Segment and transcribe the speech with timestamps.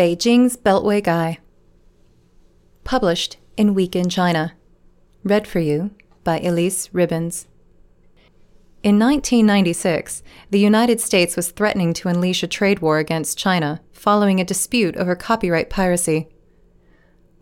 [0.00, 1.40] Beijing's Beltway Guy.
[2.84, 4.54] Published in Week in China.
[5.24, 5.90] Read for you
[6.24, 7.46] by Elyse Ribbons.
[8.82, 14.40] In 1996, the United States was threatening to unleash a trade war against China following
[14.40, 16.30] a dispute over copyright piracy.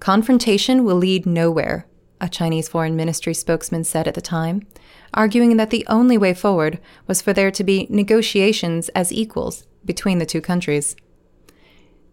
[0.00, 1.86] Confrontation will lead nowhere,
[2.20, 4.66] a Chinese Foreign Ministry spokesman said at the time,
[5.14, 10.18] arguing that the only way forward was for there to be negotiations as equals between
[10.18, 10.96] the two countries.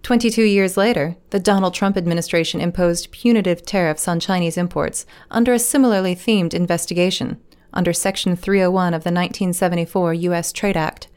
[0.05, 5.57] 22 years later, the Donald Trump administration imposed punitive tariffs on Chinese imports under a
[5.57, 7.41] similarly themed investigation,
[7.73, 10.53] under Section 301 of the 1974 U.S.
[10.53, 11.07] Trade Act,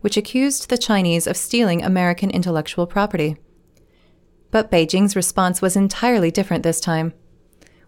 [0.00, 3.36] which accused the Chinese of stealing American intellectual property.
[4.50, 7.12] But Beijing's response was entirely different this time.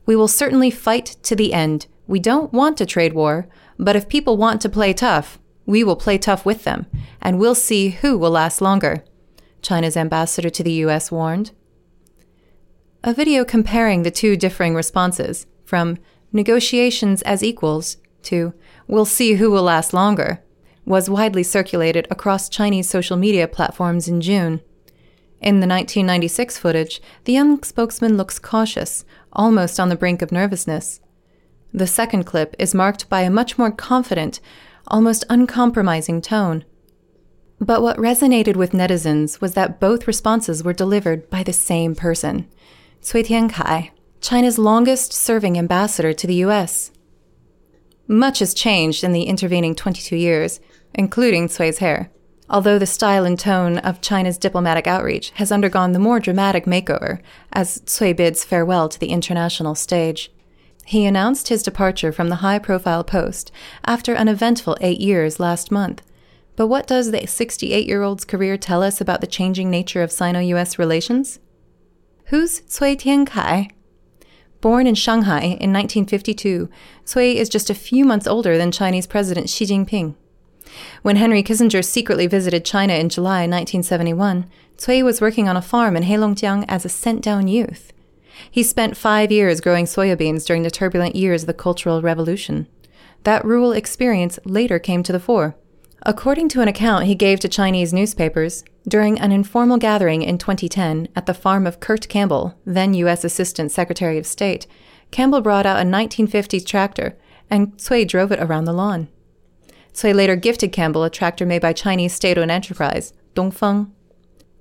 [0.04, 1.86] We will certainly fight to the end.
[2.06, 3.48] We don't want a trade war,
[3.78, 6.84] but if people want to play tough, we will play tough with them,
[7.22, 9.04] and we'll see who will last longer,
[9.62, 11.10] China's ambassador to the U.S.
[11.10, 11.52] warned.
[13.02, 15.98] A video comparing the two differing responses, from
[16.32, 18.52] negotiations as equals to
[18.86, 20.42] we'll see who will last longer,
[20.84, 24.60] was widely circulated across Chinese social media platforms in June.
[25.40, 31.00] In the 1996 footage, the young spokesman looks cautious, almost on the brink of nervousness.
[31.72, 34.40] The second clip is marked by a much more confident,
[34.88, 36.64] almost uncompromising tone.
[37.60, 42.48] But what resonated with netizens was that both responses were delivered by the same person,
[43.08, 46.90] Cui Tiankai, China's longest serving ambassador to the US.
[48.08, 50.60] Much has changed in the intervening 22 years,
[50.94, 52.10] including Cui's hair
[52.50, 57.20] although the style and tone of China's diplomatic outreach has undergone the more dramatic makeover
[57.52, 60.32] as Cui bids farewell to the international stage.
[60.84, 63.52] He announced his departure from the high profile post
[63.84, 66.02] after an eventful eight years last month.
[66.60, 70.12] But what does the 68 year old's career tell us about the changing nature of
[70.12, 71.38] Sino US relations?
[72.26, 73.70] Who's Cui Tiankai?
[74.60, 76.68] Born in Shanghai in 1952,
[77.10, 80.16] Cui is just a few months older than Chinese President Xi Jinping.
[81.00, 84.44] When Henry Kissinger secretly visited China in July 1971,
[84.76, 87.94] Cui was working on a farm in Heilongjiang as a sent down youth.
[88.50, 92.66] He spent five years growing soybeans during the turbulent years of the Cultural Revolution.
[93.22, 95.56] That rural experience later came to the fore.
[96.02, 101.08] According to an account he gave to Chinese newspapers, during an informal gathering in 2010
[101.14, 103.22] at the farm of Kurt Campbell, then U.S.
[103.22, 104.66] Assistant Secretary of State,
[105.10, 107.18] Campbell brought out a 1950s tractor,
[107.50, 109.08] and Cui drove it around the lawn.
[109.98, 113.90] Cui later gifted Campbell a tractor made by Chinese state owned enterprise, Dongfeng.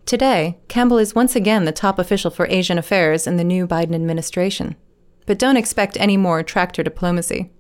[0.06, 3.96] Today, Campbell is once again the top official for Asian affairs in the new Biden
[3.96, 4.76] administration.
[5.26, 7.52] But don't expect any more tractor diplomacy.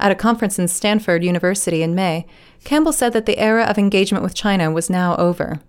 [0.00, 2.24] At a conference in Stanford University in May,
[2.64, 5.60] Campbell said that the era of engagement with China was now over.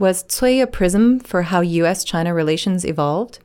[0.00, 2.02] Was Cui a prism for how U.S.
[2.02, 3.38] China relations evolved?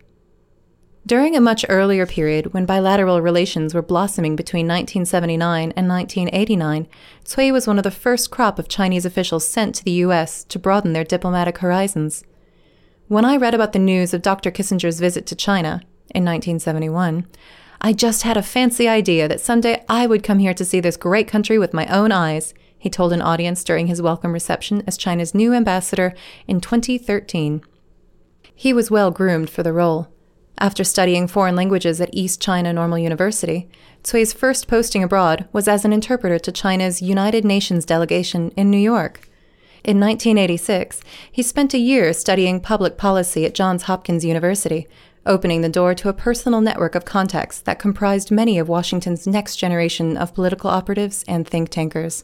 [1.05, 6.87] During a much earlier period, when bilateral relations were blossoming between 1979 and 1989,
[7.31, 10.43] Cui was one of the first crop of Chinese officials sent to the U.S.
[10.45, 12.23] to broaden their diplomatic horizons.
[13.07, 14.49] When I read about the news of Dr.
[14.49, 15.81] Kissinger's visit to China
[16.15, 17.27] in 1971,
[17.81, 20.97] I just had a fancy idea that someday I would come here to see this
[20.97, 24.97] great country with my own eyes, he told an audience during his welcome reception as
[24.97, 26.13] China's new ambassador
[26.47, 27.61] in 2013.
[28.53, 30.09] He was well groomed for the role.
[30.57, 33.69] After studying foreign languages at East China Normal University,
[34.03, 38.77] Cui's first posting abroad was as an interpreter to China's United Nations delegation in New
[38.77, 39.29] York.
[39.83, 41.01] In 1986,
[41.31, 44.87] he spent a year studying public policy at Johns Hopkins University,
[45.29, 49.57] opening the door to a personal network of contacts that comprised many of Washington's next
[49.57, 52.23] generation of political operatives and think tankers.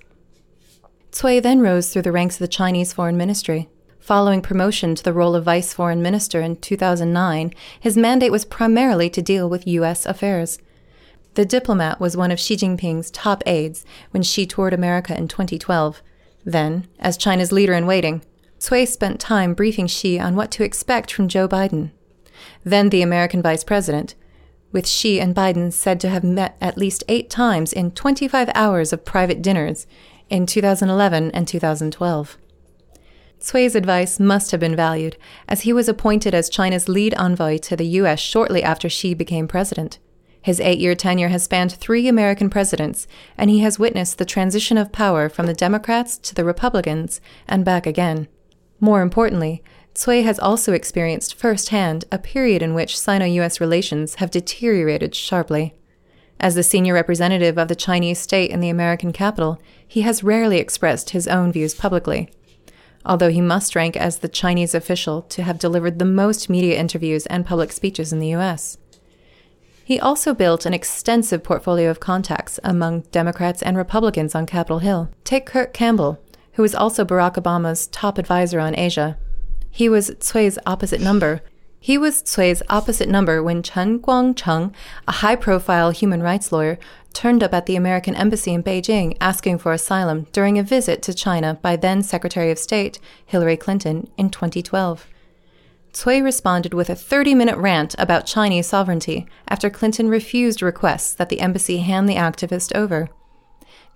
[1.12, 3.69] Cui then rose through the ranks of the Chinese Foreign Ministry.
[4.00, 9.10] Following promotion to the role of Vice Foreign Minister in 2009, his mandate was primarily
[9.12, 10.06] to deal with U.S.
[10.06, 10.58] affairs.
[11.36, 16.01] The diplomat was one of Xi Jinping's top aides when Xi toured America in 2012.
[16.44, 18.24] Then, as China's leader in waiting,
[18.60, 21.92] Cui spent time briefing Xi on what to expect from Joe Biden.
[22.63, 24.15] Then the American vice president,
[24.71, 28.92] with Xi and Biden said to have met at least eight times in 25 hours
[28.92, 29.88] of private dinners
[30.30, 32.38] in 2011 and 2012.
[33.39, 37.75] Cui's advice must have been valued, as he was appointed as China's lead envoy to
[37.75, 38.19] the U.S.
[38.19, 40.00] shortly after Xi became president.
[40.41, 43.07] His eight year tenure has spanned three American presidents,
[43.38, 47.65] and he has witnessed the transition of power from the Democrats to the Republicans and
[47.65, 48.27] back again.
[48.80, 49.63] More importantly,
[50.00, 55.74] Cui has also experienced firsthand a period in which Sino US relations have deteriorated sharply.
[56.39, 60.57] As the senior representative of the Chinese state in the American capital, he has rarely
[60.57, 62.30] expressed his own views publicly
[63.06, 67.25] although he must rank as the Chinese official to have delivered the most media interviews
[67.27, 68.77] and public speeches in the US.
[69.83, 75.09] He also built an extensive portfolio of contacts among Democrats and Republicans on Capitol Hill.
[75.24, 76.19] Take Kurt Campbell,
[76.53, 79.19] who was also Barack Obama's top advisor on Asia.
[79.75, 81.42] He was Cui's opposite number.
[81.81, 84.74] He was Cui's opposite number when Chen Guangcheng,
[85.06, 86.80] a high profile human rights lawyer,
[87.12, 91.13] turned up at the American Embassy in Beijing asking for asylum during a visit to
[91.13, 95.07] China by then Secretary of State Hillary Clinton in 2012.
[95.92, 101.27] Cui responded with a 30 minute rant about Chinese sovereignty after Clinton refused requests that
[101.27, 103.10] the embassy hand the activist over.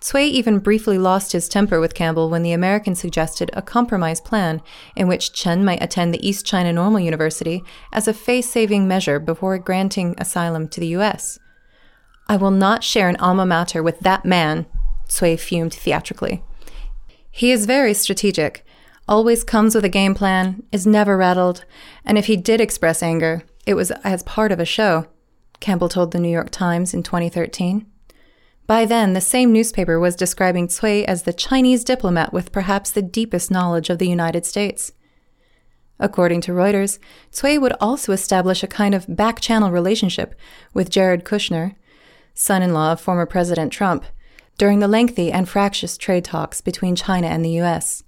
[0.01, 4.61] Cui even briefly lost his temper with Campbell when the American suggested a compromise plan
[4.95, 9.19] in which Chen might attend the East China Normal University as a face saving measure
[9.19, 11.37] before granting asylum to the U.S.
[12.27, 14.67] I will not share an alma mater with that man,
[15.09, 16.43] Cui fumed theatrically.
[17.29, 18.65] He is very strategic,
[19.07, 21.65] always comes with a game plan, is never rattled,
[22.05, 25.07] and if he did express anger, it was as part of a show,
[25.59, 27.85] Campbell told the New York Times in 2013.
[28.69, 33.01] By then, the same newspaper was describing Cui as the Chinese diplomat with perhaps the
[33.01, 34.91] deepest knowledge of the United States.
[35.99, 36.99] According to Reuters,
[37.35, 40.35] Cui would also establish a kind of back channel relationship
[40.71, 41.73] with Jared Kushner,
[42.35, 44.05] son in law of former President Trump,
[44.59, 48.03] during the lengthy and fractious trade talks between China and the U.S.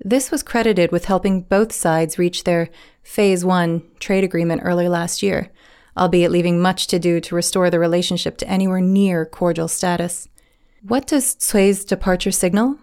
[0.00, 2.70] This was credited with helping both sides reach their
[3.02, 5.50] Phase 1 trade agreement early last year,
[5.96, 10.28] albeit leaving much to do to restore the relationship to anywhere near cordial status.
[10.82, 12.78] What does Cui's departure signal?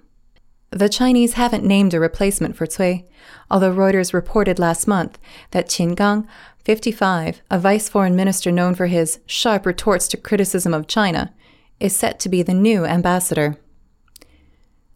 [0.72, 3.08] The Chinese haven't named a replacement for Cui,
[3.50, 5.18] although Reuters reported last month
[5.52, 6.28] that Qin Gang,
[6.64, 11.34] 55, a vice foreign minister known for his sharp retorts to criticism of China,
[11.80, 13.58] is set to be the new ambassador.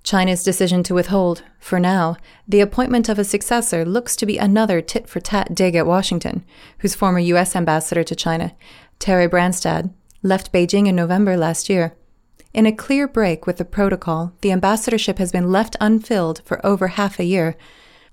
[0.04, 4.82] China's decision to withhold, for now, the appointment of a successor looks to be another
[4.82, 6.44] tit for tat dig at Washington,
[6.80, 7.56] whose former U.S.
[7.56, 8.54] ambassador to China,
[9.00, 11.96] Terry Branstad, left Beijing in November last year.
[12.54, 16.90] In a clear break with the protocol, the ambassadorship has been left unfilled for over
[16.90, 17.56] half a year,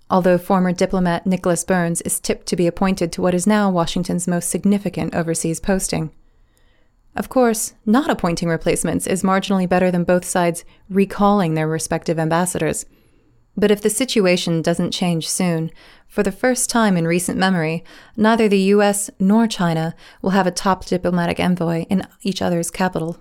[0.09, 4.29] although former diplomat Nicholas Burns is tipped to be appointed to what is now Washington's
[4.29, 6.11] most significant overseas posting.
[7.17, 12.87] Of course, not appointing replacements is marginally better than both sides recalling their respective ambassadors.
[13.57, 15.71] But if the situation doesn't change soon,
[16.07, 17.85] for the first time in recent memory,
[18.17, 23.19] neither the US nor China will have a top diplomatic envoy in each other's capital.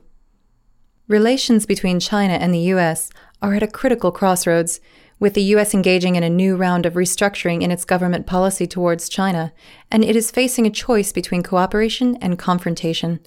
[1.07, 3.09] Relations between China and the US
[3.41, 4.79] are at a critical crossroads,
[5.19, 9.09] with the US engaging in a new round of restructuring in its government policy towards
[9.09, 9.51] China,
[9.91, 13.19] and it is facing a choice between cooperation and confrontation,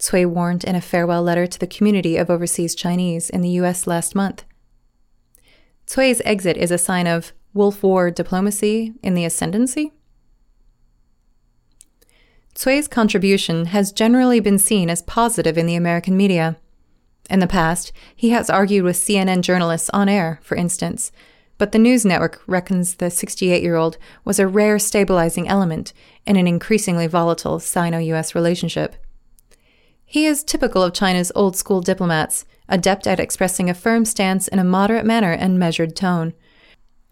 [0.00, 3.86] Cui warned in a farewell letter to the community of overseas Chinese in the US
[3.86, 4.44] last month.
[5.86, 9.92] Cui's exit is a sign of Wolf War diplomacy in the ascendancy?
[12.54, 16.56] Cui's contribution has generally been seen as positive in the American media.
[17.28, 21.12] In the past, he has argued with CNN journalists on air, for instance,
[21.58, 25.92] but the news network reckons the 68 year old was a rare stabilizing element
[26.26, 28.96] in an increasingly volatile Sino US relationship.
[30.10, 34.58] He is typical of China's old school diplomats, adept at expressing a firm stance in
[34.58, 36.34] a moderate manner and measured tone.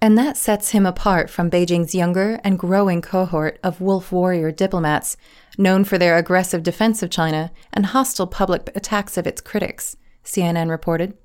[0.03, 5.17] And that sets him apart from Beijing's younger and growing cohort of wolf warrior diplomats,
[5.57, 9.97] known for their aggressive defense of China and hostile public attacks of its critics.
[10.25, 11.17] CNN reported.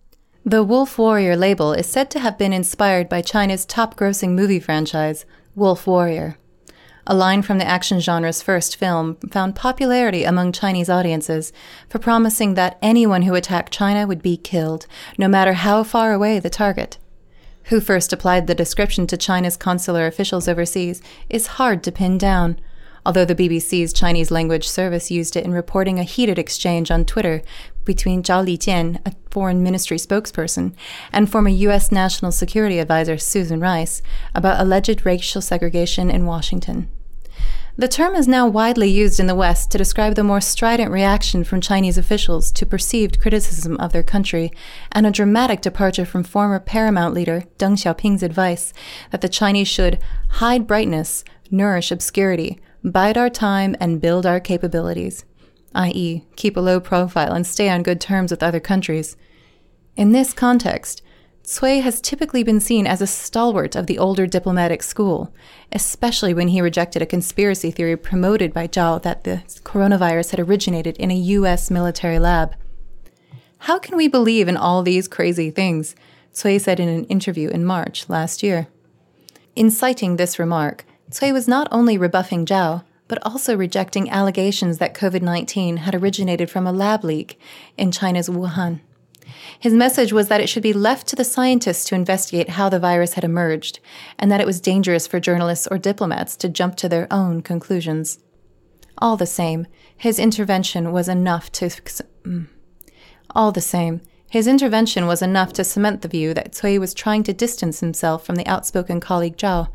[0.45, 4.59] The Wolf Warrior label is said to have been inspired by China's top grossing movie
[4.59, 5.25] franchise,
[5.55, 6.37] Wolf Warrior.
[7.05, 11.51] A line from the action genre's first film found popularity among Chinese audiences
[11.89, 16.39] for promising that anyone who attacked China would be killed, no matter how far away
[16.39, 16.97] the target.
[17.65, 22.57] Who first applied the description to China's consular officials overseas is hard to pin down
[23.05, 27.41] although the BBC's Chinese language service used it in reporting a heated exchange on Twitter
[27.85, 30.73] between Zhao Lijian, a foreign ministry spokesperson,
[31.11, 31.91] and former U.S.
[31.91, 34.01] National Security Advisor Susan Rice
[34.35, 36.89] about alleged racial segregation in Washington.
[37.75, 41.43] The term is now widely used in the West to describe the more strident reaction
[41.43, 44.51] from Chinese officials to perceived criticism of their country,
[44.91, 48.73] and a dramatic departure from former paramount leader Deng Xiaoping's advice
[49.09, 49.97] that the Chinese should
[50.33, 55.25] hide brightness, nourish obscurity, bide our time, and build our capabilities,
[55.75, 59.15] i.e., keep a low profile and stay on good terms with other countries.
[59.95, 61.01] In this context,
[61.45, 65.33] Cui has typically been seen as a stalwart of the older diplomatic school,
[65.73, 70.95] especially when he rejected a conspiracy theory promoted by Zhao that the coronavirus had originated
[70.97, 71.69] in a U.S.
[71.69, 72.55] military lab.
[73.59, 75.95] How can we believe in all these crazy things?
[76.33, 78.67] Cui said in an interview in March last year.
[79.55, 84.93] In citing this remark, Cui was not only rebuffing Zhao, but also rejecting allegations that
[84.93, 87.39] COVID 19 had originated from a lab leak
[87.77, 88.81] in China's Wuhan.
[89.59, 92.79] His message was that it should be left to the scientists to investigate how the
[92.79, 93.79] virus had emerged,
[94.19, 98.19] and that it was dangerous for journalists or diplomats to jump to their own conclusions.
[98.97, 101.65] All the same, his intervention was enough to.
[101.65, 102.47] Mm.
[103.35, 104.01] All the same,
[104.33, 108.25] his intervention was enough to cement the view that Cui was trying to distance himself
[108.25, 109.67] from the outspoken colleague Zhao,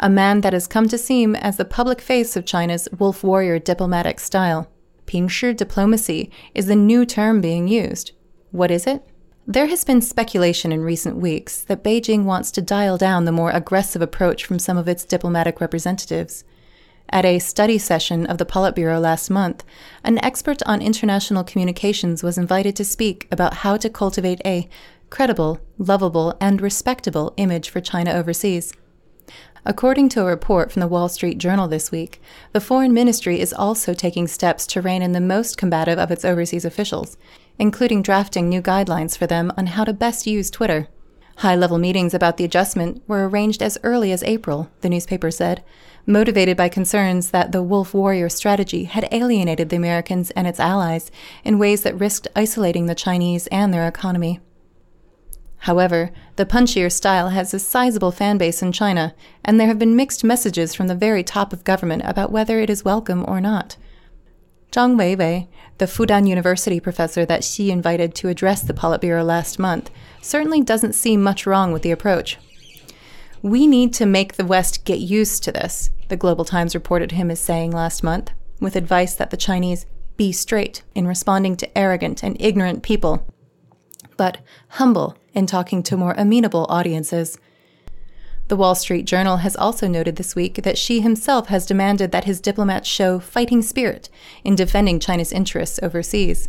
[0.00, 3.58] a man that has come to seem as the public face of China's wolf warrior
[3.58, 4.70] diplomatic style.
[5.04, 8.12] Pingshi diplomacy is the new term being used.
[8.52, 9.06] What is it?
[9.46, 13.50] There has been speculation in recent weeks that Beijing wants to dial down the more
[13.50, 16.42] aggressive approach from some of its diplomatic representatives.
[17.10, 19.64] At a study session of the Politburo last month,
[20.02, 24.68] an expert on international communications was invited to speak about how to cultivate a
[25.08, 28.72] credible, lovable, and respectable image for China overseas.
[29.64, 32.20] According to a report from the Wall Street Journal this week,
[32.52, 36.24] the Foreign Ministry is also taking steps to rein in the most combative of its
[36.24, 37.16] overseas officials,
[37.58, 40.88] including drafting new guidelines for them on how to best use Twitter.
[41.40, 45.62] High level meetings about the adjustment were arranged as early as April, the newspaper said,
[46.06, 51.10] motivated by concerns that the wolf warrior strategy had alienated the Americans and its allies
[51.44, 54.40] in ways that risked isolating the Chinese and their economy.
[55.58, 59.14] However, the punchier style has a sizable fan base in China,
[59.44, 62.70] and there have been mixed messages from the very top of government about whether it
[62.70, 63.76] is welcome or not.
[64.76, 69.90] Zhang Weiwei, the Fudan University professor that Xi invited to address the Politburo last month,
[70.20, 72.36] certainly doesn't see much wrong with the approach.
[73.40, 77.30] We need to make the West get used to this, the Global Times reported him
[77.30, 79.86] as saying last month, with advice that the Chinese
[80.18, 83.26] be straight in responding to arrogant and ignorant people,
[84.18, 87.38] but humble in talking to more amenable audiences.
[88.48, 92.26] The Wall Street Journal has also noted this week that Xi himself has demanded that
[92.26, 94.08] his diplomats show fighting spirit
[94.44, 96.48] in defending China's interests overseas.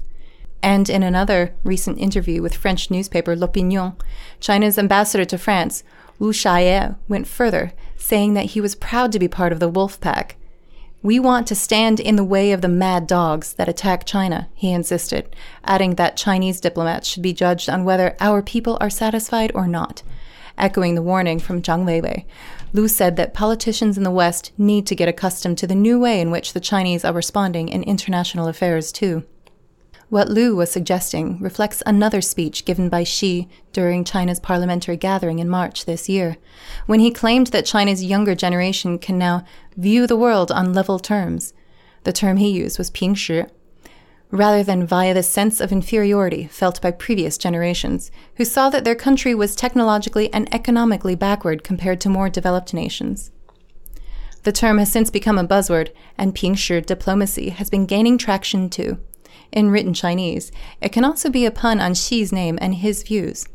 [0.61, 3.93] And in another recent interview with French newspaper L'Opinion,
[4.39, 5.83] China's ambassador to France,
[6.19, 9.99] Lu Shaye, went further, saying that he was proud to be part of the wolf
[9.99, 10.35] pack.
[11.01, 14.71] We want to stand in the way of the mad dogs that attack China, he
[14.71, 19.67] insisted, adding that Chinese diplomats should be judged on whether our people are satisfied or
[19.67, 20.03] not.
[20.57, 22.25] Echoing the warning from Zhang Weiwei,
[22.73, 26.19] Lu said that politicians in the West need to get accustomed to the new way
[26.19, 29.23] in which the Chinese are responding in international affairs, too.
[30.09, 35.49] What Lu was suggesting reflects another speech given by Xi during China's parliamentary gathering in
[35.49, 36.37] March this year,
[36.85, 39.43] when he claimed that China's younger generation can now
[39.75, 41.53] view the world on level terms.
[42.03, 43.49] The term he used was Pingshi,
[44.31, 48.96] rather than via the sense of inferiority felt by previous generations, who saw that their
[48.96, 53.31] country was technologically and economically backward compared to more developed nations.
[54.43, 59.00] The term has since become a buzzword, and Pingshi diplomacy has been gaining traction too.
[59.51, 63.46] In written Chinese, it can also be a pun on Xi's name and his views,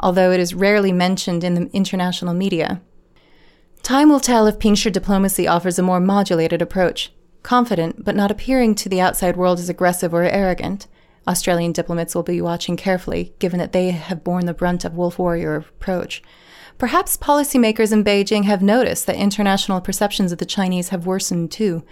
[0.00, 2.80] although it is rarely mentioned in the international media.
[3.82, 7.12] Time will tell if Pingshi diplomacy offers a more modulated approach,
[7.44, 10.88] confident but not appearing to the outside world as aggressive or arrogant.
[11.28, 15.18] Australian diplomats will be watching carefully, given that they have borne the brunt of wolf
[15.18, 16.22] warrior approach.
[16.76, 21.84] Perhaps policymakers in Beijing have noticed that international perceptions of the Chinese have worsened too.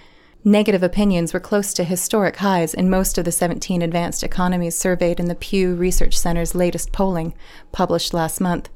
[0.44, 5.20] Negative opinions were close to historic highs in most of the 17 advanced economies surveyed
[5.20, 7.32] in the Pew Research Center's latest polling,
[7.70, 8.68] published last month.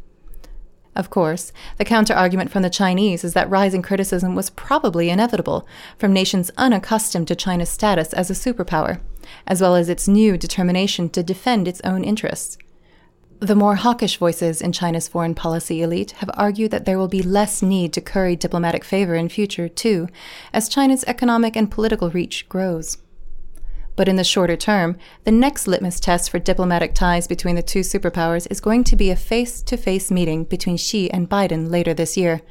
[0.97, 6.15] Of course, the counterargument from the Chinese is that rising criticism was probably inevitable from
[6.15, 9.01] nations unaccustomed to China's status as a superpower,
[9.47, 12.57] as well as its new determination to defend its own interests.
[13.41, 17.23] The more hawkish voices in China's foreign policy elite have argued that there will be
[17.23, 20.09] less need to curry diplomatic favor in future, too,
[20.55, 22.97] as China's economic and political reach grows.
[23.97, 27.81] But in the shorter term, the next litmus test for diplomatic ties between the two
[27.81, 31.95] superpowers is going to be a face to face meeting between Xi and Biden later
[31.95, 32.43] this year.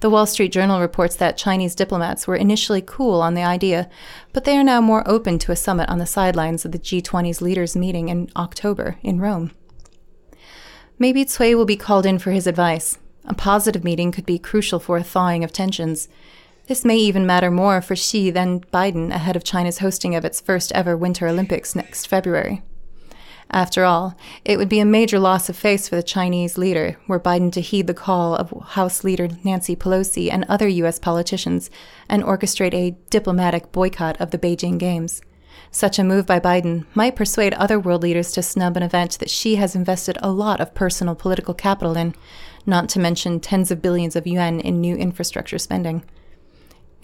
[0.00, 3.88] The Wall Street Journal reports that Chinese diplomats were initially cool on the idea,
[4.34, 7.40] but they are now more open to a summit on the sidelines of the G20's
[7.40, 9.52] leaders' meeting in October in Rome.
[10.98, 12.98] Maybe Cui will be called in for his advice.
[13.24, 16.08] A positive meeting could be crucial for a thawing of tensions.
[16.66, 20.40] This may even matter more for Xi than Biden ahead of China's hosting of its
[20.40, 22.62] first ever Winter Olympics next February.
[23.50, 24.16] After all,
[24.46, 27.60] it would be a major loss of face for the Chinese leader were Biden to
[27.60, 30.98] heed the call of House Leader Nancy Pelosi and other U.S.
[30.98, 31.68] politicians
[32.08, 35.20] and orchestrate a diplomatic boycott of the Beijing Games.
[35.70, 39.30] Such a move by Biden might persuade other world leaders to snub an event that
[39.30, 42.14] Xi has invested a lot of personal political capital in,
[42.64, 46.02] not to mention tens of billions of yuan in new infrastructure spending.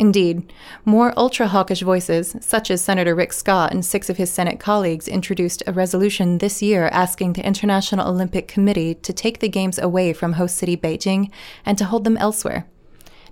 [0.00, 0.50] Indeed,
[0.86, 5.06] more ultra hawkish voices, such as Senator Rick Scott and six of his Senate colleagues,
[5.06, 10.14] introduced a resolution this year asking the International Olympic Committee to take the Games away
[10.14, 11.30] from host city Beijing
[11.66, 12.66] and to hold them elsewhere.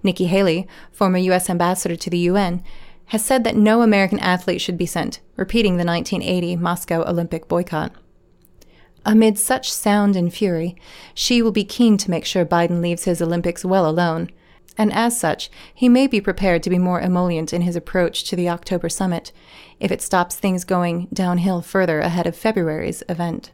[0.02, 1.48] Nikki Haley, former U.S.
[1.48, 2.62] ambassador to the UN,
[3.06, 7.92] has said that no American athlete should be sent, repeating the 1980 Moscow Olympic boycott.
[9.06, 10.76] Amid such sound and fury,
[11.14, 14.28] Xi will be keen to make sure Biden leaves his Olympics well alone
[14.78, 18.36] and as such, he may be prepared to be more emollient in his approach to
[18.36, 19.32] the October summit
[19.80, 23.50] if it stops things going downhill further ahead of February's event.